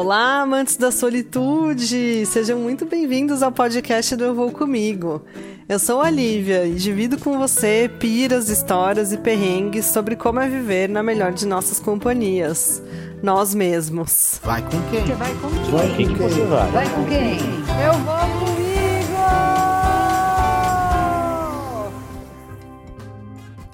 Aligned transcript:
Olá, 0.00 0.40
amantes 0.40 0.78
da 0.78 0.90
solitude! 0.90 2.24
Sejam 2.24 2.58
muito 2.58 2.86
bem-vindos 2.86 3.42
ao 3.42 3.52
podcast 3.52 4.16
do 4.16 4.24
Eu 4.24 4.34
Vou 4.34 4.50
Comigo. 4.50 5.22
Eu 5.68 5.78
sou 5.78 6.00
a 6.00 6.08
Lívia 6.08 6.64
e 6.64 6.72
divido 6.72 7.18
com 7.18 7.38
você 7.38 7.86
piras, 7.98 8.48
histórias 8.48 9.12
e 9.12 9.18
perrengues 9.18 9.84
sobre 9.84 10.16
como 10.16 10.40
é 10.40 10.48
viver 10.48 10.88
na 10.88 11.02
melhor 11.02 11.32
de 11.34 11.46
nossas 11.46 11.78
companhias. 11.78 12.82
Nós 13.22 13.54
mesmos. 13.54 14.40
Vai 14.42 14.62
com 14.62 14.80
quem? 14.90 15.04
Você 15.04 15.12
vai 15.12 15.34
com 15.34 15.50
quem? 15.50 15.70
Vai 15.70 15.88
com 15.88 15.96
quem 15.96 16.08
que 16.14 16.22
você 16.22 16.44
vai? 16.46 16.70
Vai 16.70 16.88
com 16.88 17.04
quem? 17.04 17.38
Eu 17.84 17.92
vou 17.92 18.46
comigo! 18.46 18.70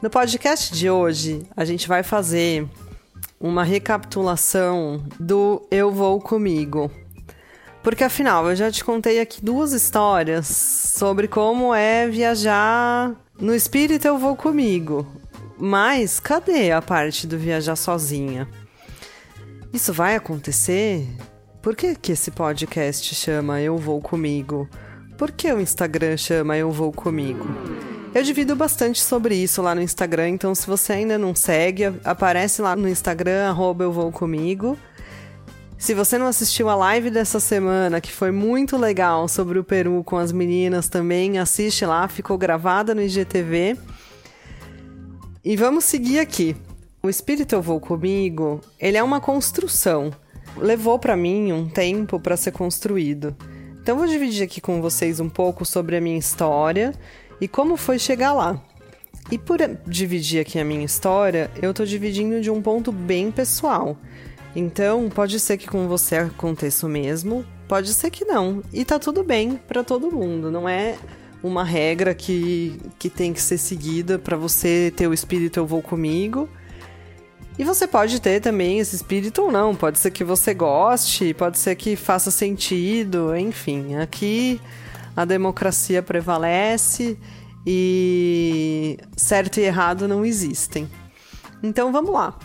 No 0.02 0.10
podcast 0.10 0.74
de 0.74 0.90
hoje, 0.90 1.46
a 1.56 1.64
gente 1.64 1.86
vai 1.86 2.02
fazer 2.02 2.66
uma 3.40 3.62
recapitulação 3.62 5.04
do 5.20 5.66
Eu 5.70 5.90
Vou 5.90 6.20
Comigo. 6.20 6.90
Porque 7.82 8.02
afinal, 8.02 8.48
eu 8.48 8.56
já 8.56 8.70
te 8.70 8.84
contei 8.84 9.20
aqui 9.20 9.44
duas 9.44 9.72
histórias 9.72 10.48
sobre 10.48 11.28
como 11.28 11.74
é 11.74 12.08
viajar 12.08 13.14
no 13.38 13.54
espírito 13.54 14.08
Eu 14.08 14.18
Vou 14.18 14.34
Comigo. 14.34 15.06
Mas 15.58 16.18
cadê 16.18 16.72
a 16.72 16.82
parte 16.82 17.26
do 17.26 17.38
viajar 17.38 17.76
sozinha? 17.76 18.48
Isso 19.72 19.92
vai 19.92 20.16
acontecer? 20.16 21.06
Por 21.62 21.74
que, 21.74 21.94
que 21.94 22.12
esse 22.12 22.30
podcast 22.30 23.14
chama 23.14 23.60
Eu 23.60 23.76
Vou 23.76 24.00
Comigo? 24.00 24.68
Por 25.16 25.30
que 25.30 25.52
o 25.52 25.60
Instagram 25.60 26.16
chama 26.16 26.56
Eu 26.56 26.70
Vou 26.70 26.92
Comigo? 26.92 27.46
Eu 28.14 28.22
divido 28.22 28.56
bastante 28.56 29.02
sobre 29.02 29.34
isso 29.34 29.60
lá 29.60 29.74
no 29.74 29.82
Instagram, 29.82 30.30
então 30.30 30.54
se 30.54 30.66
você 30.66 30.94
ainda 30.94 31.18
não 31.18 31.34
segue, 31.34 31.84
aparece 32.02 32.62
lá 32.62 32.74
no 32.74 32.88
Instagram, 32.88 33.48
arroba 33.48 33.84
Eu 33.84 33.92
Vou 33.92 34.10
Comigo. 34.10 34.78
Se 35.76 35.92
você 35.92 36.16
não 36.16 36.26
assistiu 36.26 36.70
a 36.70 36.74
live 36.74 37.10
dessa 37.10 37.38
semana, 37.38 38.00
que 38.00 38.10
foi 38.10 38.30
muito 38.30 38.78
legal 38.78 39.28
sobre 39.28 39.58
o 39.58 39.64
Peru 39.64 40.02
com 40.02 40.16
as 40.16 40.32
meninas 40.32 40.88
também, 40.88 41.38
assiste 41.38 41.84
lá, 41.84 42.08
ficou 42.08 42.38
gravada 42.38 42.94
no 42.94 43.02
IGTV. 43.02 43.76
E 45.44 45.54
vamos 45.54 45.84
seguir 45.84 46.18
aqui. 46.18 46.56
O 47.02 47.10
Espírito 47.10 47.54
Eu 47.54 47.60
Vou 47.62 47.78
Comigo, 47.78 48.62
ele 48.80 48.96
é 48.96 49.02
uma 49.02 49.20
construção. 49.20 50.10
Levou 50.56 50.98
para 50.98 51.14
mim 51.16 51.52
um 51.52 51.68
tempo 51.68 52.18
para 52.18 52.38
ser 52.38 52.52
construído. 52.52 53.36
Então 53.82 53.98
vou 53.98 54.06
dividir 54.06 54.42
aqui 54.42 54.60
com 54.60 54.80
vocês 54.80 55.20
um 55.20 55.28
pouco 55.28 55.64
sobre 55.64 55.96
a 55.96 56.00
minha 56.00 56.18
história 56.18 56.94
e 57.40 57.48
como 57.48 57.76
foi 57.76 57.98
chegar 57.98 58.32
lá. 58.32 58.60
E 59.30 59.38
por 59.38 59.58
dividir 59.86 60.40
aqui 60.40 60.58
a 60.58 60.64
minha 60.64 60.84
história, 60.84 61.50
eu 61.60 61.74
tô 61.74 61.84
dividindo 61.84 62.40
de 62.40 62.50
um 62.50 62.62
ponto 62.62 62.92
bem 62.92 63.30
pessoal. 63.30 63.96
Então, 64.54 65.10
pode 65.10 65.38
ser 65.40 65.58
que 65.58 65.66
com 65.66 65.88
você 65.88 66.16
aconteça 66.16 66.86
o 66.86 66.88
mesmo, 66.88 67.44
pode 67.68 67.92
ser 67.92 68.10
que 68.10 68.24
não. 68.24 68.62
E 68.72 68.84
tá 68.84 68.98
tudo 68.98 69.24
bem 69.24 69.60
para 69.68 69.82
todo 69.82 70.12
mundo, 70.12 70.50
não 70.50 70.68
é 70.68 70.96
uma 71.42 71.64
regra 71.64 72.14
que, 72.14 72.80
que 72.98 73.10
tem 73.10 73.32
que 73.32 73.40
ser 73.40 73.58
seguida 73.58 74.18
para 74.18 74.36
você 74.36 74.92
ter 74.96 75.06
o 75.06 75.12
espírito 75.12 75.58
eu 75.58 75.66
vou 75.66 75.82
comigo. 75.82 76.48
E 77.58 77.64
você 77.64 77.86
pode 77.86 78.20
ter 78.20 78.40
também 78.40 78.80
esse 78.80 78.94
espírito 78.96 79.42
ou 79.42 79.52
não, 79.52 79.74
pode 79.74 79.98
ser 79.98 80.10
que 80.10 80.22
você 80.22 80.52
goste, 80.52 81.34
pode 81.34 81.58
ser 81.58 81.74
que 81.74 81.96
faça 81.96 82.30
sentido, 82.30 83.34
enfim. 83.34 83.96
Aqui 83.96 84.60
a 85.16 85.24
democracia 85.24 86.02
prevalece 86.02 87.18
e 87.66 88.98
certo 89.16 89.58
e 89.58 89.62
errado 89.62 90.06
não 90.06 90.24
existem. 90.24 90.88
Então 91.62 91.90
vamos 91.90 92.12
lá. 92.12 92.38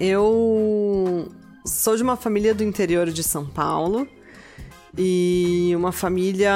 Eu 0.00 1.30
sou 1.64 1.96
de 1.96 2.02
uma 2.02 2.16
família 2.16 2.54
do 2.54 2.64
interior 2.64 3.10
de 3.10 3.22
São 3.22 3.46
Paulo 3.46 4.08
e 4.96 5.72
uma 5.76 5.92
família 5.92 6.52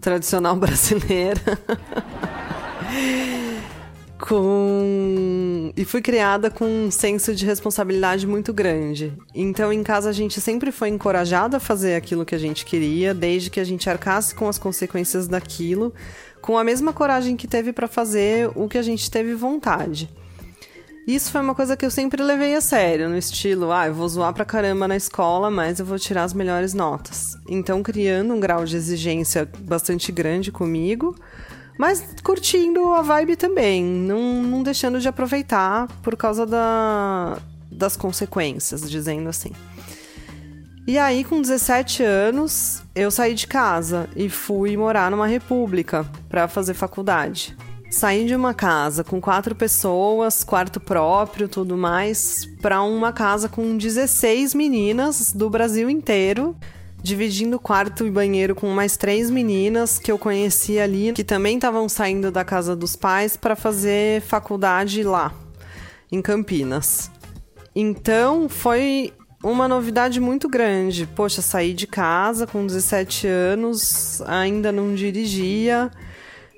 tradicional 0.00 0.56
brasileira. 0.56 1.40
com 4.18 5.33
e 5.76 5.84
fui 5.84 6.00
criada 6.00 6.50
com 6.50 6.64
um 6.64 6.90
senso 6.90 7.34
de 7.34 7.44
responsabilidade 7.44 8.26
muito 8.26 8.52
grande. 8.52 9.12
Então 9.34 9.72
em 9.72 9.82
casa 9.82 10.10
a 10.10 10.12
gente 10.12 10.40
sempre 10.40 10.70
foi 10.70 10.88
encorajada 10.88 11.56
a 11.56 11.60
fazer 11.60 11.96
aquilo 11.96 12.24
que 12.24 12.34
a 12.34 12.38
gente 12.38 12.64
queria, 12.64 13.12
desde 13.12 13.50
que 13.50 13.60
a 13.60 13.64
gente 13.64 13.90
arcasse 13.90 14.34
com 14.34 14.48
as 14.48 14.58
consequências 14.58 15.26
daquilo, 15.26 15.92
com 16.40 16.56
a 16.56 16.64
mesma 16.64 16.92
coragem 16.92 17.36
que 17.36 17.48
teve 17.48 17.72
para 17.72 17.88
fazer 17.88 18.50
o 18.54 18.68
que 18.68 18.78
a 18.78 18.82
gente 18.82 19.10
teve 19.10 19.34
vontade. 19.34 20.08
Isso 21.06 21.30
foi 21.30 21.42
uma 21.42 21.54
coisa 21.54 21.76
que 21.76 21.84
eu 21.84 21.90
sempre 21.90 22.22
levei 22.22 22.54
a 22.54 22.62
sério, 22.62 23.10
no 23.10 23.18
estilo, 23.18 23.70
ah, 23.70 23.88
eu 23.88 23.94
vou 23.94 24.08
zoar 24.08 24.32
pra 24.32 24.42
caramba 24.42 24.88
na 24.88 24.96
escola, 24.96 25.50
mas 25.50 25.78
eu 25.78 25.84
vou 25.84 25.98
tirar 25.98 26.24
as 26.24 26.32
melhores 26.32 26.72
notas. 26.72 27.36
Então, 27.46 27.82
criando 27.82 28.32
um 28.32 28.40
grau 28.40 28.64
de 28.64 28.74
exigência 28.74 29.46
bastante 29.60 30.10
grande 30.10 30.50
comigo, 30.50 31.14
mas 31.78 32.04
curtindo 32.22 32.92
a 32.92 33.02
vibe 33.02 33.36
também, 33.36 33.84
não, 33.84 34.42
não 34.42 34.62
deixando 34.62 35.00
de 35.00 35.08
aproveitar 35.08 35.88
por 36.02 36.16
causa 36.16 36.46
da, 36.46 37.38
das 37.70 37.96
consequências, 37.96 38.88
dizendo 38.88 39.28
assim. 39.28 39.50
E 40.86 40.98
aí, 40.98 41.24
com 41.24 41.40
17 41.40 42.02
anos, 42.02 42.82
eu 42.94 43.10
saí 43.10 43.34
de 43.34 43.46
casa 43.46 44.08
e 44.14 44.28
fui 44.28 44.76
morar 44.76 45.10
numa 45.10 45.26
república 45.26 46.04
para 46.28 46.46
fazer 46.46 46.74
faculdade. 46.74 47.56
Saí 47.90 48.26
de 48.26 48.34
uma 48.34 48.52
casa 48.52 49.02
com 49.02 49.20
quatro 49.20 49.54
pessoas, 49.54 50.44
quarto 50.44 50.80
próprio, 50.80 51.48
tudo 51.48 51.76
mais, 51.76 52.44
para 52.60 52.82
uma 52.82 53.12
casa 53.12 53.48
com 53.48 53.76
16 53.76 54.52
meninas 54.52 55.32
do 55.32 55.48
Brasil 55.48 55.88
inteiro 55.88 56.54
dividindo 57.04 57.60
quarto 57.60 58.06
e 58.06 58.10
banheiro 58.10 58.54
com 58.54 58.70
mais 58.70 58.96
três 58.96 59.30
meninas 59.30 59.98
que 59.98 60.10
eu 60.10 60.18
conheci 60.18 60.78
ali, 60.78 61.12
que 61.12 61.22
também 61.22 61.56
estavam 61.56 61.86
saindo 61.86 62.32
da 62.32 62.42
casa 62.42 62.74
dos 62.74 62.96
pais 62.96 63.36
para 63.36 63.54
fazer 63.54 64.22
faculdade 64.22 65.02
lá, 65.02 65.30
em 66.10 66.22
Campinas. 66.22 67.10
Então 67.76 68.48
foi 68.48 69.12
uma 69.42 69.68
novidade 69.68 70.18
muito 70.18 70.48
grande. 70.48 71.06
Poxa, 71.14 71.42
saí 71.42 71.74
de 71.74 71.86
casa 71.86 72.46
com 72.46 72.66
17 72.66 73.26
anos, 73.26 74.22
ainda 74.22 74.72
não 74.72 74.94
dirigia 74.94 75.90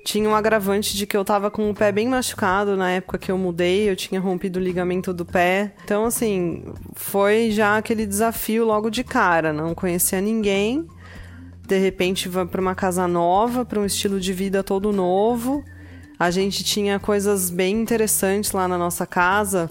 tinha 0.07 0.29
um 0.29 0.33
agravante 0.33 0.95
de 0.95 1.05
que 1.05 1.17
eu 1.17 1.25
tava 1.25 1.51
com 1.51 1.69
o 1.69 1.73
pé 1.73 1.91
bem 1.91 2.07
machucado 2.07 2.77
na 2.77 2.89
época 2.91 3.17
que 3.17 3.29
eu 3.29 3.37
mudei, 3.37 3.89
eu 3.89 3.95
tinha 3.95 4.21
rompido 4.21 4.57
o 4.57 4.63
ligamento 4.63 5.13
do 5.13 5.25
pé. 5.25 5.73
Então, 5.83 6.05
assim, 6.05 6.63
foi 6.93 7.51
já 7.51 7.75
aquele 7.75 8.05
desafio 8.05 8.63
logo 8.63 8.89
de 8.89 9.03
cara, 9.03 9.51
não 9.51 9.75
conhecia 9.75 10.21
ninguém. 10.21 10.87
De 11.67 11.77
repente, 11.77 12.29
vai 12.29 12.45
para 12.45 12.61
uma 12.61 12.73
casa 12.73 13.05
nova, 13.05 13.65
para 13.65 13.81
um 13.81 13.85
estilo 13.85 14.17
de 14.17 14.31
vida 14.31 14.63
todo 14.63 14.93
novo. 14.93 15.61
A 16.17 16.31
gente 16.31 16.63
tinha 16.63 16.97
coisas 16.99 17.49
bem 17.49 17.75
interessantes 17.81 18.53
lá 18.53 18.65
na 18.65 18.77
nossa 18.77 19.05
casa, 19.05 19.69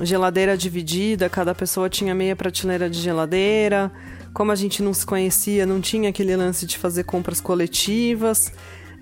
geladeira 0.00 0.56
dividida, 0.56 1.28
cada 1.28 1.56
pessoa 1.56 1.90
tinha 1.90 2.14
meia 2.14 2.36
prateleira 2.36 2.88
de 2.88 3.00
geladeira. 3.00 3.90
Como 4.32 4.52
a 4.52 4.54
gente 4.54 4.80
não 4.80 4.94
se 4.94 5.04
conhecia, 5.04 5.66
não 5.66 5.80
tinha 5.80 6.10
aquele 6.10 6.36
lance 6.36 6.66
de 6.66 6.78
fazer 6.78 7.02
compras 7.02 7.40
coletivas. 7.40 8.52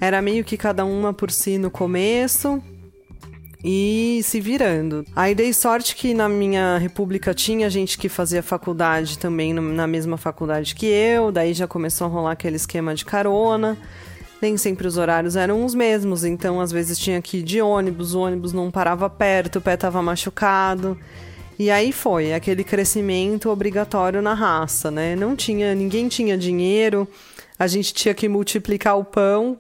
Era 0.01 0.23
meio 0.23 0.43
que 0.45 0.57
cada 0.57 0.85
uma 0.85 1.13
por 1.13 1.31
si 1.31 1.59
no 1.59 1.71
começo 1.71 2.63
e 3.63 4.21
se 4.25 4.41
virando. 4.41 5.05
Aí 5.15 5.35
dei 5.35 5.53
sorte 5.53 5.95
que 5.95 6.15
na 6.15 6.29
minha 6.29 6.79
república 6.79 7.35
tinha 7.35 7.69
gente 7.69 7.99
que 7.99 8.09
fazia 8.09 8.43
faculdade 8.43 9.19
também 9.19 9.53
na 9.53 9.87
mesma 9.87 10.17
faculdade 10.17 10.75
que 10.75 10.87
eu, 10.87 11.31
daí 11.31 11.53
já 11.53 11.67
começou 11.67 12.07
a 12.07 12.11
rolar 12.11 12.33
aquele 12.33 12.57
esquema 12.57 12.95
de 12.95 13.05
carona. 13.05 13.77
Nem 14.41 14.57
sempre 14.57 14.87
os 14.87 14.97
horários 14.97 15.37
eram 15.37 15.63
os 15.67 15.75
mesmos, 15.75 16.25
então 16.25 16.61
às 16.63 16.73
vezes 16.73 16.99
tinha 16.99 17.21
que 17.21 17.39
ir 17.39 17.43
de 17.43 17.61
ônibus, 17.61 18.15
o 18.15 18.21
ônibus 18.21 18.55
não 18.55 18.71
parava 18.71 19.11
perto, 19.11 19.57
o 19.57 19.61
pé 19.61 19.75
estava 19.75 20.01
machucado. 20.01 20.97
E 21.59 21.71
aí 21.71 21.93
foi 21.93 22.33
aquele 22.33 22.65
crescimento 22.65 23.51
obrigatório 23.51 24.23
na 24.23 24.33
raça, 24.33 24.91
né? 24.91 25.15
Não 25.15 25.37
tinha, 25.37 25.75
ninguém 25.75 26.09
tinha 26.09 26.39
dinheiro, 26.39 27.07
a 27.61 27.67
gente 27.67 27.93
tinha 27.93 28.15
que 28.15 28.27
multiplicar 28.27 28.99
o 28.99 29.05
pão 29.05 29.59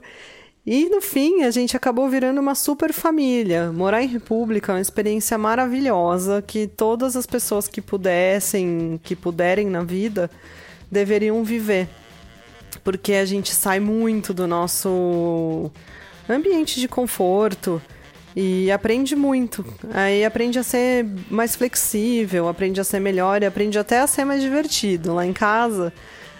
e 0.64 0.88
no 0.88 1.02
fim, 1.02 1.42
a 1.42 1.50
gente 1.50 1.76
acabou 1.76 2.08
virando 2.08 2.40
uma 2.40 2.54
super 2.54 2.92
família. 2.92 3.70
Morar 3.72 4.02
em 4.02 4.06
República 4.06 4.72
é 4.72 4.74
uma 4.76 4.80
experiência 4.80 5.36
maravilhosa 5.36 6.40
que 6.40 6.66
todas 6.66 7.14
as 7.14 7.26
pessoas 7.26 7.68
que 7.68 7.82
pudessem, 7.82 8.98
que 9.02 9.14
puderem 9.14 9.68
na 9.68 9.82
vida, 9.82 10.30
deveriam 10.90 11.44
viver. 11.44 11.88
Porque 12.82 13.14
a 13.14 13.24
gente 13.26 13.54
sai 13.54 13.80
muito 13.80 14.32
do 14.32 14.46
nosso 14.46 15.70
ambiente 16.28 16.80
de 16.80 16.88
conforto 16.88 17.82
e 18.34 18.70
aprende 18.70 19.14
muito. 19.14 19.62
Aí 19.92 20.24
aprende 20.24 20.58
a 20.58 20.62
ser 20.62 21.06
mais 21.30 21.54
flexível, 21.54 22.48
aprende 22.48 22.80
a 22.80 22.84
ser 22.84 23.00
melhor 23.00 23.42
e 23.42 23.46
aprende 23.46 23.78
até 23.78 24.00
a 24.00 24.06
ser 24.06 24.24
mais 24.24 24.40
divertido. 24.40 25.14
Lá 25.14 25.26
em 25.26 25.32
casa, 25.34 25.92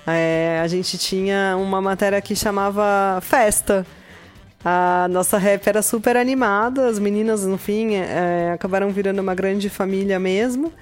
é, 0.07 0.61
a 0.63 0.67
gente 0.69 0.99
tinha 0.99 1.57
uma 1.57 1.81
matéria 1.81 2.21
que 2.21 2.35
chamava 2.35 3.21
Festa 3.21 3.87
a 4.65 5.09
nossa 5.09 5.39
rap 5.39 5.67
era 5.67 5.81
super 5.81 6.17
animada, 6.17 6.87
as 6.87 6.99
meninas, 6.99 7.47
no 7.47 7.57
fim, 7.57 7.95
é, 7.95 8.53
acabaram 8.53 8.91
virando 8.91 9.21
uma 9.21 9.35
grande 9.35 9.71
família 9.71 10.19
mesmo. 10.19 10.73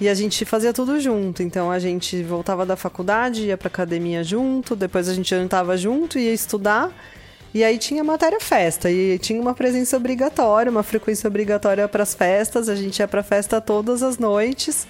E 0.00 0.08
a 0.08 0.14
gente 0.14 0.44
fazia 0.44 0.72
tudo 0.72 0.98
junto. 1.00 1.42
Então 1.42 1.70
a 1.70 1.78
gente 1.78 2.22
voltava 2.22 2.64
da 2.64 2.76
faculdade, 2.76 3.46
ia 3.46 3.58
pra 3.58 3.68
academia 3.68 4.22
junto, 4.24 4.74
depois 4.74 5.08
a 5.08 5.14
gente 5.14 5.28
jantava 5.28 5.76
junto, 5.76 6.18
ia 6.18 6.32
estudar. 6.32 6.90
E 7.52 7.64
aí 7.64 7.78
tinha 7.78 8.04
matéria 8.04 8.40
festa, 8.40 8.90
e 8.90 9.18
tinha 9.18 9.40
uma 9.40 9.54
presença 9.54 9.96
obrigatória, 9.96 10.70
uma 10.70 10.82
frequência 10.82 11.26
obrigatória 11.28 11.86
para 11.88 12.02
as 12.02 12.14
festas. 12.14 12.68
A 12.68 12.76
gente 12.76 12.98
ia 12.98 13.08
pra 13.08 13.22
festa 13.22 13.60
todas 13.60 14.02
as 14.02 14.18
noites. 14.18 14.86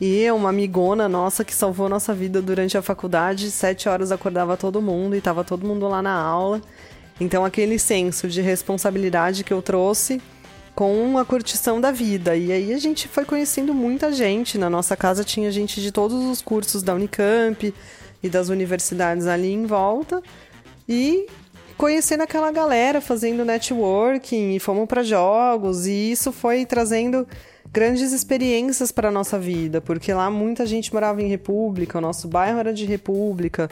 E 0.00 0.30
uma 0.30 0.50
amigona 0.50 1.08
nossa 1.08 1.44
que 1.44 1.54
salvou 1.54 1.88
nossa 1.88 2.14
vida 2.14 2.42
durante 2.42 2.76
a 2.76 2.82
faculdade, 2.82 3.50
sete 3.50 3.88
horas 3.88 4.12
acordava 4.12 4.56
todo 4.56 4.82
mundo 4.82 5.16
e 5.16 5.20
tava 5.20 5.42
todo 5.42 5.66
mundo 5.66 5.88
lá 5.88 6.02
na 6.02 6.14
aula. 6.14 6.60
Então 7.18 7.44
aquele 7.44 7.78
senso 7.78 8.28
de 8.28 8.42
responsabilidade 8.42 9.42
que 9.42 9.52
eu 9.52 9.62
trouxe 9.62 10.20
com 10.74 11.16
a 11.16 11.24
curtição 11.24 11.80
da 11.80 11.90
vida. 11.90 12.36
E 12.36 12.52
aí 12.52 12.74
a 12.74 12.78
gente 12.78 13.08
foi 13.08 13.24
conhecendo 13.24 13.72
muita 13.72 14.12
gente. 14.12 14.58
Na 14.58 14.68
nossa 14.68 14.94
casa 14.94 15.24
tinha 15.24 15.50
gente 15.50 15.80
de 15.80 15.90
todos 15.90 16.22
os 16.26 16.42
cursos 16.42 16.82
da 16.82 16.94
Unicamp 16.94 17.72
e 18.22 18.28
das 18.28 18.50
universidades 18.50 19.26
ali 19.26 19.50
em 19.50 19.64
volta. 19.64 20.22
E 20.86 21.26
conhecendo 21.78 22.22
aquela 22.22 22.52
galera, 22.52 23.00
fazendo 23.00 23.46
networking, 23.46 24.54
e 24.54 24.60
fomos 24.60 24.86
para 24.86 25.02
jogos, 25.02 25.86
e 25.86 26.10
isso 26.12 26.30
foi 26.30 26.66
trazendo 26.66 27.26
grandes 27.76 28.10
experiências 28.12 28.90
para 28.90 29.10
nossa 29.10 29.38
vida, 29.38 29.82
porque 29.82 30.10
lá 30.14 30.30
muita 30.30 30.64
gente 30.64 30.94
morava 30.94 31.20
em 31.20 31.28
república, 31.28 31.98
o 31.98 32.00
nosso 32.00 32.26
bairro 32.26 32.58
era 32.58 32.72
de 32.72 32.86
república. 32.86 33.68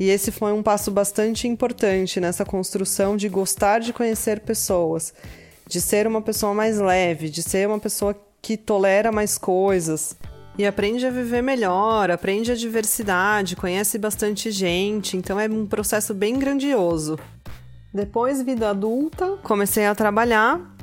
E 0.00 0.10
esse 0.10 0.32
foi 0.32 0.52
um 0.52 0.64
passo 0.64 0.90
bastante 0.90 1.46
importante 1.46 2.18
nessa 2.18 2.44
construção 2.44 3.16
de 3.16 3.28
gostar 3.28 3.78
de 3.78 3.92
conhecer 3.92 4.40
pessoas 4.40 5.14
de 5.68 5.80
ser 5.80 6.06
uma 6.06 6.22
pessoa 6.22 6.54
mais 6.54 6.78
leve, 6.78 7.28
de 7.28 7.42
ser 7.42 7.66
uma 7.68 7.78
pessoa 7.78 8.16
que 8.40 8.56
tolera 8.56 9.10
mais 9.10 9.36
coisas. 9.36 10.16
E 10.58 10.64
aprende 10.64 11.06
a 11.06 11.10
viver 11.10 11.42
melhor, 11.42 12.10
aprende 12.10 12.50
a 12.50 12.54
diversidade, 12.54 13.56
conhece 13.56 13.98
bastante 13.98 14.50
gente, 14.50 15.16
então 15.16 15.38
é 15.38 15.46
um 15.46 15.66
processo 15.66 16.14
bem 16.14 16.38
grandioso. 16.38 17.18
Depois, 17.92 18.42
vida 18.42 18.70
adulta, 18.70 19.36
comecei 19.42 19.86
a 19.86 19.94
trabalhar 19.94 20.75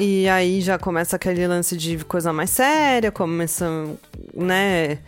e 0.00 0.26
aí 0.30 0.62
já 0.62 0.78
começa 0.78 1.16
aquele 1.16 1.46
lance 1.46 1.76
de 1.76 2.02
coisa 2.06 2.32
mais 2.32 2.48
séria, 2.48 3.12
começa, 3.12 3.66
né, 4.34 4.98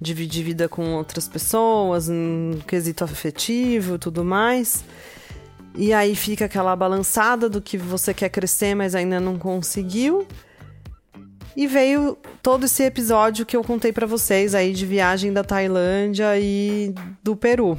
dividir 0.00 0.44
vida 0.44 0.68
com 0.68 0.94
outras 0.94 1.28
pessoas, 1.28 2.08
um 2.08 2.58
quesito 2.66 3.04
afetivo, 3.04 3.96
tudo 3.96 4.24
mais. 4.24 4.84
E 5.76 5.92
aí 5.92 6.16
fica 6.16 6.46
aquela 6.46 6.74
balançada 6.74 7.48
do 7.48 7.62
que 7.62 7.78
você 7.78 8.12
quer 8.12 8.28
crescer, 8.28 8.74
mas 8.74 8.96
ainda 8.96 9.20
não 9.20 9.38
conseguiu. 9.38 10.26
E 11.56 11.68
veio 11.68 12.18
todo 12.42 12.64
esse 12.64 12.82
episódio 12.82 13.46
que 13.46 13.56
eu 13.56 13.62
contei 13.62 13.92
para 13.92 14.06
vocês 14.06 14.52
aí 14.52 14.72
de 14.72 14.84
viagem 14.84 15.32
da 15.32 15.44
Tailândia 15.44 16.36
e 16.40 16.92
do 17.22 17.36
Peru. 17.36 17.78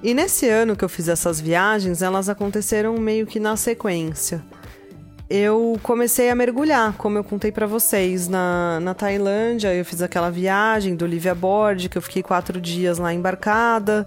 E 0.00 0.14
nesse 0.14 0.48
ano 0.48 0.76
que 0.76 0.84
eu 0.84 0.88
fiz 0.88 1.08
essas 1.08 1.40
viagens, 1.40 2.02
elas 2.02 2.28
aconteceram 2.28 2.96
meio 2.98 3.26
que 3.26 3.40
na 3.40 3.56
sequência. 3.56 4.44
Eu 5.32 5.78
comecei 5.84 6.28
a 6.28 6.34
mergulhar, 6.34 6.92
como 6.94 7.16
eu 7.16 7.22
contei 7.22 7.52
para 7.52 7.64
vocês, 7.64 8.26
na, 8.26 8.80
na 8.80 8.94
Tailândia. 8.94 9.72
Eu 9.72 9.84
fiz 9.84 10.02
aquela 10.02 10.28
viagem 10.28 10.96
do 10.96 11.06
Livia 11.06 11.36
Board, 11.36 11.88
que 11.88 11.96
eu 11.96 12.02
fiquei 12.02 12.20
quatro 12.20 12.60
dias 12.60 12.98
lá 12.98 13.14
embarcada. 13.14 14.04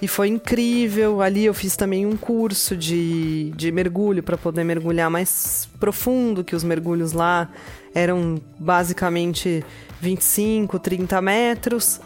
E 0.00 0.08
foi 0.08 0.28
incrível. 0.28 1.20
Ali 1.20 1.44
eu 1.44 1.52
fiz 1.52 1.76
também 1.76 2.06
um 2.06 2.16
curso 2.16 2.74
de, 2.74 3.52
de 3.54 3.70
mergulho 3.70 4.22
para 4.22 4.38
poder 4.38 4.64
mergulhar 4.64 5.10
mais 5.10 5.68
profundo, 5.78 6.42
que 6.42 6.56
os 6.56 6.64
mergulhos 6.64 7.12
lá 7.12 7.50
eram 7.94 8.40
basicamente 8.58 9.62
25, 10.00 10.78
30 10.78 11.20
metros. 11.20 12.00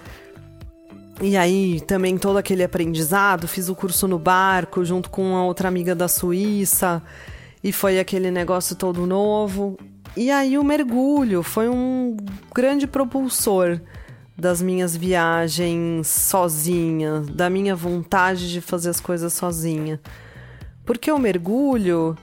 E 1.23 1.37
aí 1.37 1.81
também 1.83 2.19
todo 2.19 2.37
aquele 2.37 2.65
aprendizado, 2.65 3.47
fiz 3.47 3.69
o 3.69 3.77
curso 3.77 4.09
no 4.09 4.19
barco 4.19 4.85
junto 4.85 5.09
com 5.09 5.23
uma 5.23 5.45
outra 5.45 5.69
amiga 5.69 5.95
da 5.95 6.09
Suíça 6.09 7.01
e 7.63 7.73
foi 7.73 7.99
aquele 7.99 8.31
negócio 8.31 8.75
todo 8.75 9.07
novo. 9.07 9.79
E 10.17 10.31
aí 10.31 10.59
o 10.59 10.65
mergulho 10.65 11.43
foi 11.43 11.69
um 11.69 12.17
grande 12.55 12.87
propulsor 12.87 13.81
das 14.37 14.63
minhas 14.63 14.97
viagens 14.97 16.09
sozinha, 16.09 17.21
da 17.31 17.51
minha 17.51 17.77
vontade 17.77 18.51
de 18.51 18.61
fazer 18.61 18.89
as 18.89 19.01
coisas 19.01 19.33
sozinha. 19.35 20.01
Porque 20.85 21.13
o 21.13 21.19
mergulho, 21.19 22.17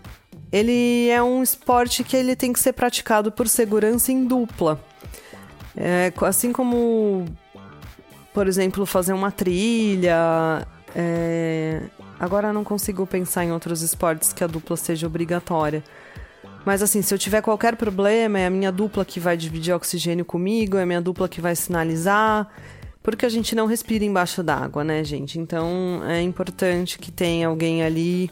ele 0.52 1.10
é 1.10 1.22
um 1.22 1.44
esporte 1.44 2.04
que 2.04 2.18
ele 2.18 2.36
tem 2.36 2.52
que 2.52 2.60
ser 2.60 2.74
praticado 2.74 3.32
por 3.32 3.48
segurança 3.48 4.12
em 4.12 4.26
dupla. 4.26 4.82
É, 5.76 6.12
assim 6.22 6.52
como, 6.52 7.26
por 8.34 8.48
exemplo, 8.48 8.84
fazer 8.86 9.14
uma 9.14 9.32
trilha. 9.32 10.68
É... 10.96 11.84
Agora 12.20 12.52
não 12.52 12.64
consigo 12.64 13.06
pensar 13.06 13.46
em 13.46 13.52
outros 13.52 13.82
esportes 13.82 14.34
que 14.34 14.44
a 14.44 14.48
dupla 14.48 14.76
seja 14.76 15.06
obrigatória. 15.06 15.84
Mas 16.66 16.82
assim, 16.82 17.02
se 17.02 17.14
eu 17.14 17.18
tiver 17.18 17.42
qualquer 17.42 17.76
problema, 17.76 18.40
é 18.40 18.48
a 18.48 18.50
minha 18.50 18.72
dupla 18.72 19.06
que 19.06 19.20
vai 19.20 19.38
dividir 19.38 19.74
oxigênio 19.74 20.26
comigo, 20.26 20.78
é 20.78 20.84
a 20.84 20.86
minha 20.86 21.02
dupla 21.02 21.30
que 21.30 21.40
vai 21.40 21.56
sinalizar. 21.56 22.48
Porque 23.02 23.26
a 23.26 23.30
gente 23.30 23.56
não 23.56 23.68
respira 23.68 24.04
embaixo 24.04 24.44
d'água, 24.44 24.84
né, 24.84 25.02
gente? 25.04 25.40
Então 25.40 26.02
é 26.06 26.22
importante 26.22 27.00
que 27.00 27.10
tenha 27.10 27.48
alguém 27.48 27.84
ali 27.84 28.30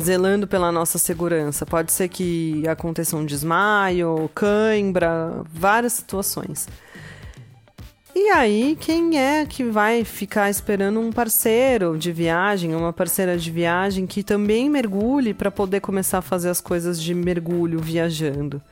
zelando 0.00 0.46
pela 0.46 0.70
nossa 0.70 0.98
segurança. 0.98 1.66
Pode 1.66 1.90
ser 1.90 2.08
que 2.08 2.62
aconteça 2.68 3.16
um 3.16 3.26
desmaio, 3.26 4.30
cãibra, 4.34 5.42
várias 5.52 5.94
situações. 5.94 6.68
E 8.16 8.28
aí, 8.30 8.76
quem 8.80 9.18
é 9.18 9.44
que 9.44 9.64
vai 9.64 10.04
ficar 10.04 10.48
esperando 10.48 11.00
um 11.00 11.10
parceiro 11.10 11.98
de 11.98 12.12
viagem, 12.12 12.72
uma 12.72 12.92
parceira 12.92 13.36
de 13.36 13.50
viagem 13.50 14.06
que 14.06 14.22
também 14.22 14.70
mergulhe 14.70 15.34
para 15.34 15.50
poder 15.50 15.80
começar 15.80 16.18
a 16.18 16.22
fazer 16.22 16.48
as 16.48 16.60
coisas 16.60 17.02
de 17.02 17.12
mergulho 17.12 17.80
viajando? 17.80 18.62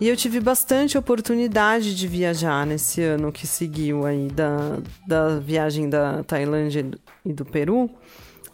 E 0.00 0.08
eu 0.08 0.16
tive 0.16 0.38
bastante 0.38 0.96
oportunidade 0.96 1.96
de 1.96 2.06
viajar 2.06 2.64
nesse 2.64 3.02
ano 3.02 3.32
que 3.32 3.44
seguiu 3.44 4.06
aí 4.06 4.28
da, 4.28 4.78
da 5.04 5.40
viagem 5.40 5.90
da 5.90 6.22
Tailândia 6.22 6.86
e 7.24 7.32
do 7.32 7.44
Peru. 7.44 7.90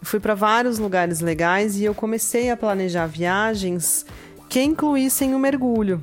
Fui 0.03 0.19
para 0.19 0.35
vários 0.35 0.79
lugares 0.79 1.21
legais 1.21 1.79
e 1.79 1.85
eu 1.85 1.95
comecei 1.95 2.51
a 2.51 2.57
planejar 2.57 3.07
viagens 3.07 4.07
que 4.49 4.63
incluíssem 4.63 5.35
o 5.35 5.39
mergulho. 5.39 6.03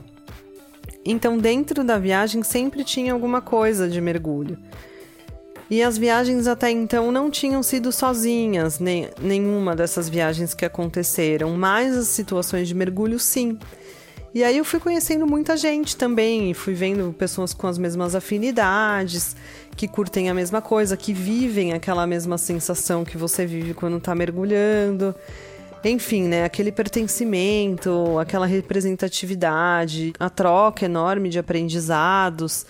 Então, 1.09 1.37
dentro 1.37 1.83
da 1.83 1.97
viagem 1.97 2.43
sempre 2.43 2.83
tinha 2.83 3.13
alguma 3.13 3.41
coisa 3.41 3.87
de 3.87 4.01
mergulho. 4.01 4.57
E 5.69 5.81
as 5.81 5.97
viagens 5.97 6.47
até 6.47 6.69
então 6.71 7.11
não 7.11 7.29
tinham 7.29 7.61
sido 7.61 7.91
sozinhas, 7.91 8.79
nem, 8.79 9.09
nenhuma 9.21 9.75
dessas 9.75 10.07
viagens 10.07 10.53
que 10.53 10.65
aconteceram, 10.65 11.51
mas 11.57 11.95
as 11.95 12.07
situações 12.07 12.67
de 12.67 12.75
mergulho 12.75 13.19
sim. 13.19 13.57
E 14.33 14.43
aí 14.43 14.57
eu 14.57 14.65
fui 14.65 14.79
conhecendo 14.79 15.25
muita 15.25 15.57
gente 15.57 15.97
também, 15.97 16.53
fui 16.53 16.73
vendo 16.73 17.13
pessoas 17.13 17.53
com 17.53 17.67
as 17.67 17.77
mesmas 17.77 18.13
afinidades, 18.13 19.35
que 19.75 19.87
curtem 19.87 20.29
a 20.29 20.33
mesma 20.33 20.61
coisa, 20.61 20.95
que 20.95 21.11
vivem 21.11 21.73
aquela 21.73 22.05
mesma 22.05 22.37
sensação 22.37 23.03
que 23.03 23.17
você 23.17 23.45
vive 23.45 23.73
quando 23.73 23.97
está 23.97 24.13
mergulhando. 24.13 25.15
Enfim, 25.83 26.23
né, 26.23 26.43
aquele 26.43 26.71
pertencimento, 26.71 28.17
aquela 28.19 28.45
representatividade, 28.45 30.13
a 30.19 30.29
troca 30.29 30.85
enorme 30.85 31.29
de 31.29 31.39
aprendizados 31.39 32.65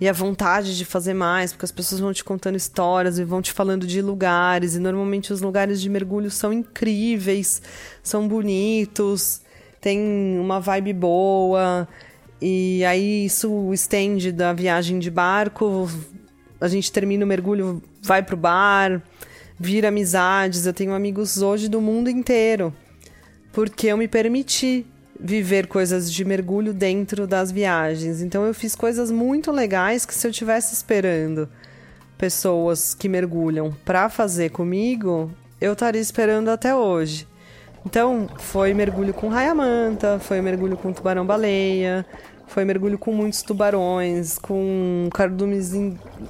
e 0.00 0.08
a 0.08 0.12
vontade 0.12 0.76
de 0.76 0.84
fazer 0.84 1.14
mais, 1.14 1.52
porque 1.52 1.64
as 1.64 1.72
pessoas 1.72 2.00
vão 2.00 2.12
te 2.12 2.24
contando 2.24 2.56
histórias 2.56 3.18
e 3.18 3.24
vão 3.24 3.40
te 3.40 3.52
falando 3.52 3.86
de 3.86 4.02
lugares, 4.02 4.74
e 4.74 4.78
normalmente 4.78 5.32
os 5.32 5.40
lugares 5.40 5.80
de 5.80 5.88
mergulho 5.88 6.30
são 6.30 6.52
incríveis, 6.52 7.62
são 8.02 8.28
bonitos, 8.28 9.40
tem 9.80 10.38
uma 10.38 10.60
vibe 10.60 10.92
boa, 10.92 11.88
e 12.40 12.84
aí 12.84 13.24
isso 13.24 13.72
estende 13.72 14.32
da 14.32 14.52
viagem 14.52 14.98
de 14.98 15.10
barco, 15.10 15.88
a 16.60 16.68
gente 16.68 16.92
termina 16.92 17.24
o 17.24 17.28
mergulho, 17.28 17.82
vai 18.02 18.22
pro 18.22 18.36
bar, 18.36 19.02
vira 19.58 19.88
amizades. 19.88 20.66
Eu 20.66 20.72
tenho 20.72 20.92
amigos 20.92 21.42
hoje 21.42 21.68
do 21.68 21.80
mundo 21.80 22.10
inteiro, 22.10 22.72
porque 23.52 23.88
eu 23.88 23.96
me 23.96 24.08
permiti 24.08 24.86
viver 25.18 25.66
coisas 25.66 26.12
de 26.12 26.24
mergulho 26.24 26.74
dentro 26.74 27.26
das 27.26 27.50
viagens. 27.50 28.20
Então 28.20 28.44
eu 28.44 28.54
fiz 28.54 28.74
coisas 28.74 29.10
muito 29.10 29.50
legais 29.50 30.04
que 30.04 30.14
se 30.14 30.26
eu 30.26 30.32
tivesse 30.32 30.74
esperando 30.74 31.48
pessoas 32.18 32.94
que 32.94 33.08
mergulham 33.08 33.74
para 33.84 34.08
fazer 34.08 34.50
comigo, 34.50 35.30
eu 35.60 35.72
estaria 35.72 36.00
esperando 36.00 36.48
até 36.48 36.74
hoje. 36.74 37.26
Então, 37.84 38.28
foi 38.38 38.74
mergulho 38.74 39.14
com 39.14 39.28
raia-manta, 39.28 40.18
foi 40.18 40.40
mergulho 40.40 40.76
com 40.76 40.92
tubarão-baleia, 40.92 42.04
foi 42.48 42.64
mergulho 42.64 42.98
com 42.98 43.12
muitos 43.12 43.42
tubarões, 43.42 44.38
com 44.38 45.08
cardumes 45.14 45.72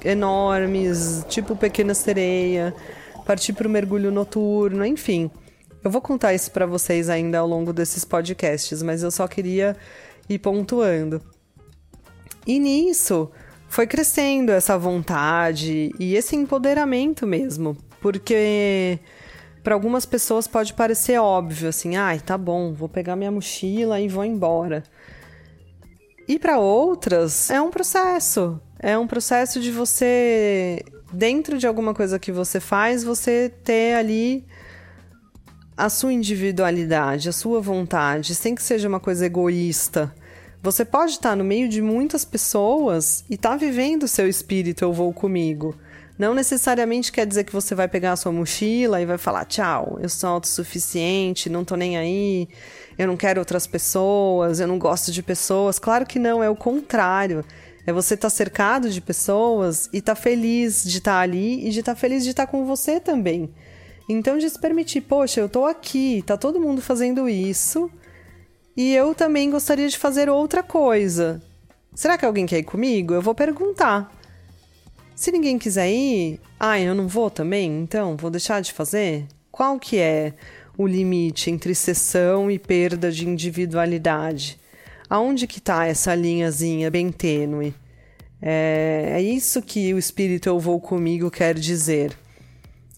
enormes, 0.05 1.25
tipo 1.27 1.55
pequena 1.55 1.95
sereia 1.95 2.75
partir 3.27 3.51
para 3.51 3.67
o 3.67 3.69
mergulho 3.69 4.09
noturno, 4.09 4.85
enfim. 4.85 5.29
Eu 5.83 5.91
vou 5.91 6.01
contar 6.01 6.33
isso 6.33 6.49
para 6.49 6.65
vocês 6.65 7.09
ainda 7.09 7.39
ao 7.39 7.47
longo 7.47 7.73
desses 7.73 8.05
podcasts, 8.05 8.81
mas 8.81 9.03
eu 9.03 9.11
só 9.11 9.27
queria 9.27 9.75
ir 10.29 10.39
pontuando. 10.39 11.21
E 12.45 12.57
nisso 12.57 13.29
foi 13.67 13.85
crescendo 13.85 14.53
essa 14.53 14.77
vontade 14.77 15.91
e 15.99 16.15
esse 16.15 16.37
empoderamento 16.37 17.27
mesmo, 17.27 17.75
porque 18.01 18.97
para 19.61 19.75
algumas 19.75 20.05
pessoas 20.05 20.47
pode 20.47 20.73
parecer 20.73 21.19
óbvio 21.19 21.67
assim, 21.67 21.97
ai, 21.97 22.21
tá 22.21 22.37
bom, 22.37 22.73
vou 22.73 22.87
pegar 22.87 23.17
minha 23.17 23.29
mochila 23.29 23.99
e 23.99 24.07
vou 24.07 24.23
embora. 24.23 24.83
E 26.29 26.39
para 26.39 26.59
outras 26.59 27.49
é 27.49 27.59
um 27.59 27.69
processo, 27.69 28.57
é 28.79 28.97
um 28.97 29.05
processo 29.05 29.59
de 29.59 29.69
você 29.69 30.81
dentro 31.11 31.57
de 31.57 31.67
alguma 31.67 31.93
coisa 31.93 32.19
que 32.19 32.31
você 32.31 32.59
faz, 32.59 33.03
você 33.03 33.51
ter 33.63 33.95
ali 33.95 34.45
a 35.75 35.89
sua 35.89 36.11
individualidade, 36.11 37.29
a 37.29 37.31
sua 37.31 37.61
vontade, 37.61 38.33
sem 38.33 38.55
que 38.55 38.63
seja 38.63 38.87
uma 38.87 38.99
coisa 38.99 39.25
egoísta. 39.25 40.13
Você 40.61 40.83
pode 40.83 41.11
estar 41.11 41.35
no 41.35 41.43
meio 41.43 41.69
de 41.69 41.81
muitas 41.81 42.25
pessoas 42.25 43.23
e 43.29 43.35
estar 43.35 43.51
tá 43.51 43.57
vivendo 43.57 44.03
o 44.03 44.07
seu 44.07 44.27
espírito 44.27 44.83
eu 44.83 44.91
vou 44.91 45.13
comigo. 45.13 45.75
Não 46.17 46.33
necessariamente 46.33 47.11
quer 47.11 47.27
dizer 47.27 47.43
que 47.43 47.53
você 47.53 47.75
vai 47.75 47.87
pegar 47.87 48.13
a 48.13 48.15
sua 48.15 48.31
mochila 48.31 48.99
e 48.99 49.05
vai 49.05 49.19
falar: 49.19 49.45
tchau, 49.45 49.99
eu 50.01 50.09
sou 50.09 50.31
autossuficiente, 50.31 51.47
não 51.47 51.63
tô 51.63 51.75
nem 51.75 51.95
aí, 51.95 52.49
eu 52.97 53.05
não 53.05 53.15
quero 53.15 53.39
outras 53.39 53.67
pessoas, 53.67 54.59
eu 54.59 54.67
não 54.67 54.79
gosto 54.79 55.11
de 55.11 55.21
pessoas. 55.21 55.77
Claro 55.77 56.07
que 56.07 56.17
não, 56.17 56.43
é 56.43 56.49
o 56.49 56.55
contrário. 56.55 57.45
É 57.87 57.93
você 57.93 58.15
estar 58.15 58.29
tá 58.29 58.35
cercado 58.35 58.89
de 58.89 58.99
pessoas 58.99 59.89
e 59.93 59.99
estar 59.99 60.13
tá 60.13 60.21
feliz 60.21 60.83
de 60.83 60.97
estar 60.97 61.13
tá 61.13 61.19
ali 61.21 61.65
e 61.65 61.69
de 61.69 61.79
estar 61.79 61.95
tá 61.95 61.99
feliz 61.99 62.25
de 62.25 62.31
estar 62.31 62.45
tá 62.45 62.51
com 62.51 62.65
você 62.65 62.99
também. 62.99 63.49
Então, 64.09 64.37
de 64.37 64.49
se 64.49 64.59
permitir, 64.59 65.01
poxa, 65.01 65.39
eu 65.39 65.47
tô 65.47 65.65
aqui, 65.65 66.21
tá 66.25 66.35
todo 66.35 66.59
mundo 66.59 66.81
fazendo 66.81 67.29
isso 67.29 67.89
e 68.75 68.93
eu 68.93 69.15
também 69.15 69.49
gostaria 69.49 69.87
de 69.87 69.97
fazer 69.97 70.29
outra 70.29 70.61
coisa. 70.61 71.41
Será 71.95 72.17
que 72.17 72.25
alguém 72.25 72.45
quer 72.45 72.59
ir 72.59 72.63
comigo? 72.63 73.13
Eu 73.13 73.21
vou 73.21 73.33
perguntar. 73.33 74.13
Se 75.15 75.31
ninguém 75.31 75.57
quiser 75.57 75.89
ir, 75.89 76.41
ah, 76.59 76.79
eu 76.79 76.93
não 76.93 77.07
vou 77.07 77.29
também, 77.29 77.81
então 77.81 78.17
vou 78.17 78.29
deixar 78.29 78.61
de 78.61 78.73
fazer? 78.73 79.25
Qual 79.49 79.79
que 79.79 79.97
é 79.97 80.33
o 80.77 80.85
limite 80.85 81.49
entre 81.49 81.73
cessão 81.73 82.51
e 82.51 82.59
perda 82.59 83.09
de 83.09 83.27
individualidade? 83.27 84.59
Aonde 85.09 85.47
que 85.47 85.59
está 85.59 85.85
essa 85.85 86.13
linhazinha 86.13 86.91
bem 86.91 87.11
tênue? 87.11 87.73
É, 88.41 89.13
é 89.13 89.21
isso 89.21 89.61
que 89.61 89.93
o 89.93 89.97
espírito 89.97 90.49
eu 90.49 90.59
vou 90.59 90.79
comigo 90.79 91.31
quer 91.31 91.55
dizer. 91.55 92.17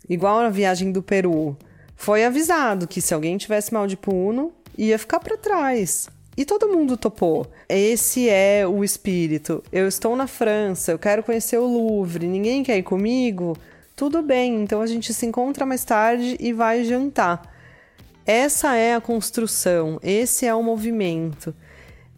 Igual 0.09 0.41
na 0.41 0.49
viagem 0.49 0.91
do 0.91 1.03
Peru, 1.03 1.55
foi 1.95 2.25
avisado 2.25 2.87
que 2.87 3.01
se 3.01 3.13
alguém 3.13 3.37
tivesse 3.37 3.73
mal 3.73 3.85
de 3.85 3.95
puno, 3.95 4.51
ia 4.77 4.97
ficar 4.97 5.19
para 5.19 5.37
trás. 5.37 6.09
E 6.35 6.45
todo 6.45 6.69
mundo 6.69 6.97
topou. 6.97 7.45
Esse 7.67 8.29
é 8.29 8.65
o 8.65 8.83
espírito. 8.83 9.63
Eu 9.71 9.87
estou 9.87 10.15
na 10.15 10.25
França, 10.25 10.91
eu 10.91 10.97
quero 10.97 11.21
conhecer 11.21 11.57
o 11.57 11.67
Louvre, 11.67 12.25
ninguém 12.25 12.63
quer 12.63 12.77
ir 12.77 12.83
comigo? 12.83 13.55
Tudo 13.95 14.21
bem, 14.23 14.61
então 14.63 14.81
a 14.81 14.87
gente 14.87 15.13
se 15.13 15.25
encontra 15.25 15.65
mais 15.65 15.83
tarde 15.83 16.37
e 16.39 16.53
vai 16.53 16.85
jantar. 16.85 17.53
Essa 18.25 18.75
é 18.75 18.95
a 18.95 19.01
construção, 19.01 19.99
esse 20.01 20.45
é 20.45 20.55
o 20.55 20.63
movimento. 20.63 21.53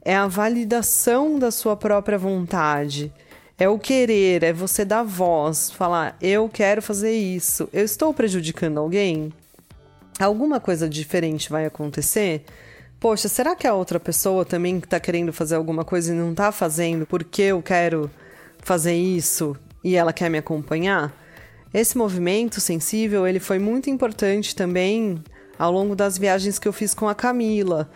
É 0.04 0.16
a 0.16 0.28
validação 0.28 1.38
da 1.38 1.52
sua 1.52 1.76
própria 1.76 2.18
vontade. 2.18 3.14
É 3.58 3.70
o 3.70 3.78
querer, 3.78 4.44
é 4.44 4.52
você 4.52 4.84
dar 4.84 5.04
voz, 5.04 5.70
falar: 5.70 6.18
eu 6.22 6.50
quero 6.50 6.82
fazer 6.82 7.12
isso. 7.12 7.70
Eu 7.72 7.86
estou 7.86 8.14
prejudicando 8.14 8.80
alguém? 8.80 9.32
Alguma 10.20 10.60
coisa 10.60 10.90
diferente 10.90 11.50
vai 11.50 11.66
acontecer? 11.66 12.46
poxa, 13.02 13.28
será 13.28 13.56
que 13.56 13.66
a 13.66 13.74
outra 13.74 14.00
pessoa 14.00 14.46
também 14.46 14.78
está 14.78 15.00
querendo 15.00 15.34
fazer 15.34 15.56
alguma 15.56 15.84
coisa 15.84 16.14
e 16.14 16.16
não 16.16 16.32
está 16.32 16.52
fazendo 16.52 17.04
porque 17.08 17.42
eu 17.42 17.62
quero 17.62 18.12
fazer 18.60 18.94
isso 18.94 19.58
e 19.84 19.96
ela 19.96 20.14
quer 20.14 20.30
me 20.30 20.38
acompanhar? 20.38 21.12
Esse 21.74 21.98
movimento 21.98 22.62
sensível, 22.62 23.26
ele 23.26 23.40
foi 23.40 23.58
muito 23.58 23.90
importante 23.90 24.56
também 24.56 25.22
ao 25.58 25.72
longo 25.72 25.96
das 25.96 26.16
viagens 26.16 26.60
que 26.60 26.68
eu 26.68 26.74
fiz 26.74 26.94
com 26.94 27.10
a 27.10 27.16
Camila. 27.16 27.90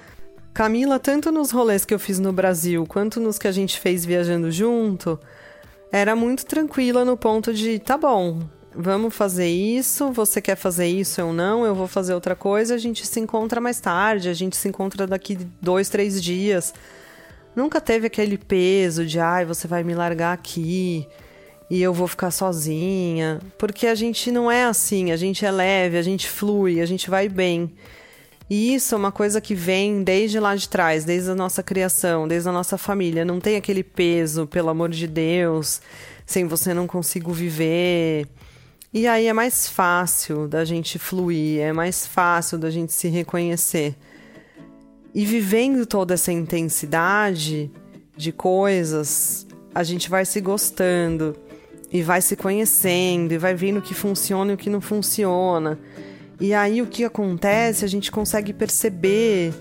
Camila, 0.56 0.98
tanto 0.98 1.34
nos 1.34 1.52
rolês 1.52 1.84
que 1.84 1.94
eu 1.94 2.00
fiz 2.00 2.18
no 2.18 2.32
Brasil, 2.32 2.86
quanto 2.88 3.20
nos 3.20 3.38
que 3.38 3.46
a 3.46 3.52
gente 3.52 3.78
fez 3.78 4.06
viajando 4.06 4.50
junto, 4.50 5.20
era 5.92 6.16
muito 6.16 6.46
tranquila 6.46 7.04
no 7.04 7.18
ponto 7.18 7.54
de, 7.54 7.78
tá 7.78 7.98
bom, 7.98 8.40
vamos 8.74 9.14
fazer 9.14 9.50
isso, 9.50 10.14
você 10.14 10.42
quer 10.42 10.56
fazer 10.56 10.88
isso 10.88 11.22
ou 11.22 11.34
não, 11.34 11.66
eu 11.66 11.76
vou 11.76 11.90
fazer 11.90 12.14
outra 12.14 12.38
coisa, 12.38 12.74
a 12.74 12.78
gente 12.78 13.06
se 13.06 13.20
encontra 13.20 13.60
mais 13.60 13.82
tarde, 13.82 14.30
a 14.30 14.34
gente 14.34 14.56
se 14.56 14.70
encontra 14.70 15.06
daqui 15.06 15.38
dois, 15.62 15.90
três 15.90 16.24
dias. 16.24 16.74
Nunca 17.54 17.82
teve 17.82 18.08
aquele 18.08 18.38
peso 18.38 19.06
de, 19.06 19.20
ai, 19.20 19.44
você 19.44 19.68
vai 19.68 19.84
me 19.84 19.94
largar 19.94 20.32
aqui 20.32 21.06
e 21.70 21.82
eu 21.82 21.94
vou 21.94 22.08
ficar 22.08 22.32
sozinha. 22.32 23.42
Porque 23.58 23.88
a 23.88 23.96
gente 23.96 24.32
não 24.32 24.50
é 24.50 24.64
assim, 24.64 25.12
a 25.12 25.18
gente 25.18 25.46
é 25.46 25.52
leve, 25.52 25.98
a 25.98 26.02
gente 26.02 26.30
flui, 26.30 26.80
a 26.80 26.86
gente 26.86 27.10
vai 27.10 27.28
bem. 27.28 27.74
E 28.50 28.76
isso 28.76 28.94
é 28.94 28.98
uma 28.98 29.12
coisa 29.12 29.42
que 29.42 29.56
vem 29.56 30.04
desde 30.04 30.40
lá 30.40 30.56
de 30.56 30.70
trás, 30.70 31.04
desde 31.04 31.32
a 31.32 31.36
nossa 31.36 31.64
criação, 31.64 32.28
desde 32.28 32.48
a 32.48 32.52
nossa 32.52 32.78
família. 32.78 33.26
Não 33.26 33.40
tem 33.40 33.56
aquele 33.56 33.84
peso, 33.84 34.46
pelo 34.46 34.70
amor 34.70 34.90
de 34.90 35.08
Deus, 35.08 35.82
sem 36.26 36.46
você 36.46 36.74
não 36.74 36.86
consigo 36.86 37.34
viver. 37.34 38.28
E 38.94 39.08
aí 39.08 39.26
é 39.28 39.34
mais 39.34 39.68
fácil 39.68 40.48
da 40.48 40.64
gente 40.64 41.00
fluir, 41.00 41.60
é 41.60 41.74
mais 41.74 42.06
fácil 42.06 42.58
da 42.58 42.70
gente 42.70 42.94
se 42.94 43.08
reconhecer. 43.08 43.96
E 45.14 45.26
vivendo 45.26 45.86
toda 45.86 46.14
essa 46.14 46.32
intensidade 46.32 47.72
de 48.16 48.32
coisas, 48.32 49.48
a 49.74 49.84
gente 49.84 50.10
vai 50.10 50.24
se 50.24 50.40
gostando 50.40 51.36
e 51.92 52.02
vai 52.04 52.22
se 52.22 52.36
conhecendo 52.36 53.34
e 53.34 53.38
vai 53.38 53.56
vendo 53.56 53.78
o 53.78 53.82
que 53.82 53.94
funciona 53.94 54.52
e 54.52 54.56
o 54.56 54.58
que 54.58 54.70
não 54.70 54.82
funciona. 54.82 55.80
E 56.40 56.54
aí 56.54 56.82
o 56.82 56.88
que 56.88 57.04
acontece, 57.04 57.86
a 57.86 57.88
gente 57.88 58.12
consegue 58.12 58.52
perceber 58.52 59.54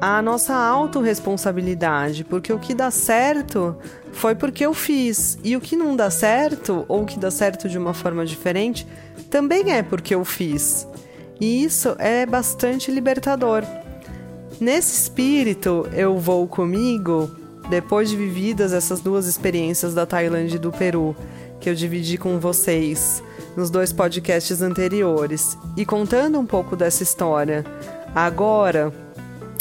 a 0.00 0.22
nossa 0.22 0.54
autorresponsabilidade, 0.54 2.24
porque 2.24 2.52
o 2.52 2.58
que 2.58 2.74
dá 2.74 2.90
certo 2.90 3.76
foi 4.12 4.34
porque 4.34 4.64
eu 4.64 4.72
fiz, 4.72 5.38
e 5.44 5.56
o 5.56 5.60
que 5.60 5.76
não 5.76 5.94
dá 5.94 6.10
certo, 6.10 6.84
ou 6.88 7.04
que 7.04 7.18
dá 7.18 7.30
certo 7.30 7.68
de 7.68 7.76
uma 7.76 7.92
forma 7.92 8.24
diferente, 8.24 8.86
também 9.30 9.72
é 9.72 9.82
porque 9.82 10.14
eu 10.14 10.24
fiz. 10.24 10.86
E 11.40 11.64
isso 11.64 11.94
é 11.98 12.24
bastante 12.24 12.90
libertador. 12.90 13.62
Nesse 14.60 14.94
espírito, 14.94 15.86
eu 15.92 16.16
vou 16.16 16.46
comigo, 16.46 17.30
depois 17.68 18.08
de 18.08 18.16
vividas 18.16 18.72
essas 18.72 19.00
duas 19.00 19.26
experiências 19.26 19.94
da 19.94 20.06
Tailândia 20.06 20.56
e 20.56 20.60
do 20.60 20.70
Peru, 20.70 21.16
que 21.60 21.68
eu 21.68 21.74
dividi 21.74 22.16
com 22.16 22.38
vocês 22.38 23.22
nos 23.56 23.70
dois 23.70 23.92
podcasts 23.92 24.60
anteriores, 24.60 25.56
e 25.76 25.84
contando 25.84 26.38
um 26.38 26.46
pouco 26.46 26.76
dessa 26.76 27.02
história, 27.02 27.64
agora 28.14 28.92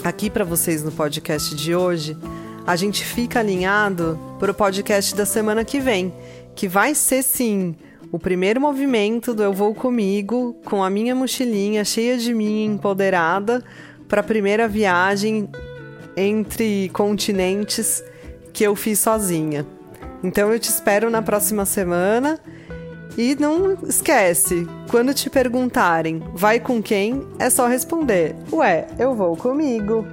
aqui 0.04 0.30
para 0.30 0.44
vocês 0.44 0.84
no 0.84 0.92
podcast 0.92 1.56
de 1.56 1.76
hoje, 1.76 2.18
a 2.66 2.76
gente 2.76 3.04
fica 3.04 3.40
alinhado 3.40 4.20
para 4.40 4.52
o 4.52 4.54
podcast 4.54 5.16
da 5.16 5.26
semana 5.26 5.64
que 5.64 5.80
vem, 5.80 6.14
que 6.56 6.68
vai 6.68 6.96
ser 6.96 7.24
sim 7.24 7.76
o 8.12 8.20
primeiro 8.20 8.62
movimento 8.62 9.34
do 9.34 9.42
Eu 9.42 9.54
Vou 9.54 9.74
Comigo, 9.74 10.56
com 10.66 10.84
a 10.84 10.90
minha 10.90 11.16
mochilinha 11.16 11.84
cheia 11.84 12.18
de 12.18 12.34
mim, 12.34 12.66
empoderada, 12.66 13.64
para 14.08 14.22
a 14.22 14.24
primeira 14.24 14.68
viagem 14.68 15.50
entre 16.16 16.90
continentes 16.90 18.04
que 18.54 18.64
eu 18.64 18.76
fiz 18.76 19.00
sozinha. 19.00 19.66
Então 20.24 20.54
eu 20.54 20.60
te 20.60 20.70
espero 20.70 21.10
na 21.10 21.22
próxima 21.22 21.66
semana. 21.66 22.40
E 23.17 23.36
não 23.36 23.77
esquece, 23.88 24.67
quando 24.89 25.13
te 25.13 25.29
perguntarem 25.29 26.22
vai 26.34 26.60
com 26.60 26.82
quem, 26.82 27.25
é 27.38 27.50
só 27.50 27.67
responder: 27.67 28.36
Ué, 28.51 28.88
eu 28.98 29.13
vou 29.13 29.38
comigo. 29.38 30.05